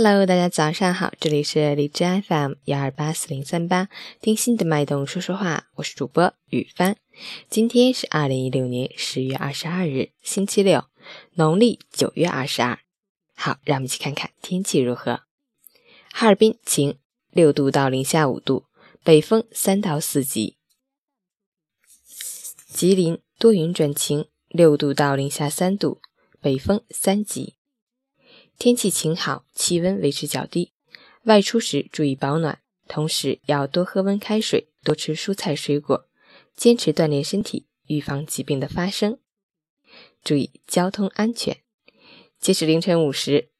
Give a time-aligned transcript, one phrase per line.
[0.00, 3.88] Hello，大家早上好，这里是荔枝 FM 幺二八四零三八，
[4.20, 6.96] 听心的脉动说说话，我是主播雨帆。
[7.50, 10.84] 今天是二零一六年十月二十二日，星期六，
[11.34, 12.78] 农历九月二十二。
[13.34, 15.22] 好，让我们一起看看天气如何。
[16.12, 16.96] 哈尔滨晴，
[17.32, 18.66] 六度到零下五度，
[19.02, 20.58] 北风三到四级。
[22.72, 26.00] 吉林多云转晴，六度到零下三度，
[26.40, 27.57] 北风三级。
[28.58, 30.72] 天气晴好，气温维持较低，
[31.22, 32.58] 外出时注意保暖，
[32.88, 36.08] 同时要多喝温开水，多吃蔬菜水果，
[36.56, 39.20] 坚持锻炼身体，预防疾病的发生。
[40.24, 41.58] 注意交通安全。
[42.40, 43.50] 截止凌晨五时，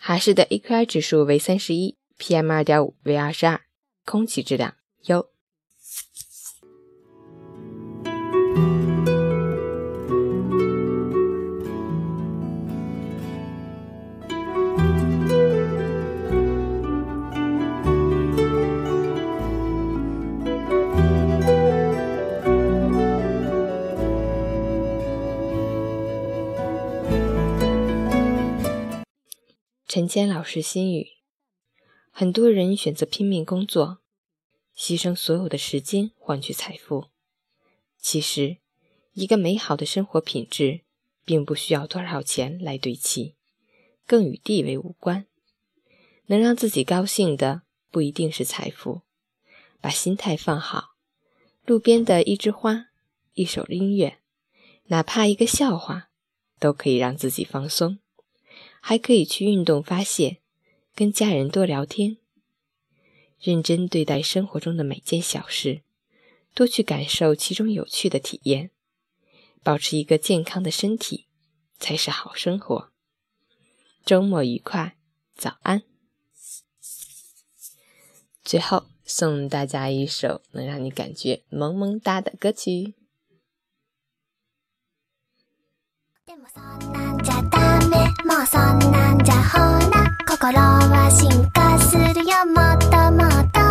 [0.00, 3.62] 哈市的 AQI 指数为三十一，PM 二点五为二十二，
[4.04, 5.33] 空气质量优。
[29.94, 31.06] 陈坚老师心语：
[32.10, 34.00] 很多人选择拼命工作，
[34.76, 37.10] 牺牲所有的时间换取财富。
[37.96, 38.56] 其实，
[39.12, 40.80] 一个美好的生活品质，
[41.24, 43.36] 并不需要多少钱来堆砌，
[44.04, 45.26] 更与地位无关。
[46.26, 49.02] 能让自己高兴的，不一定是财富。
[49.80, 50.96] 把心态放好，
[51.64, 52.86] 路边的一枝花，
[53.34, 54.18] 一首音乐，
[54.86, 56.10] 哪怕一个笑话，
[56.58, 58.00] 都可以让自己放松。
[58.86, 60.42] 还可以去运动发泄，
[60.94, 62.18] 跟家人多聊天，
[63.40, 65.80] 认真对待生活中的每件小事，
[66.52, 68.70] 多去感受其中有趣的体验，
[69.62, 71.24] 保持一个健康的身体
[71.78, 72.90] 才是好生活。
[74.04, 74.98] 周末愉快，
[75.34, 75.82] 早安！
[78.44, 82.92] 最后送大家一首能让你感觉萌萌哒的歌曲。
[88.24, 89.58] もうそんなんじゃほ
[89.90, 92.44] ら心は進化するよ。
[92.46, 93.63] もっともっと。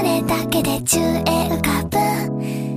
[0.00, 1.98] それだけで宙へ浮かぶ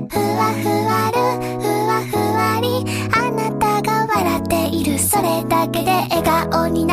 [0.10, 1.22] ふわふわる
[1.58, 2.84] ふわふわり。
[3.16, 5.00] あなたが笑っている。
[5.00, 6.22] それだけで笑
[6.52, 6.93] 顔にな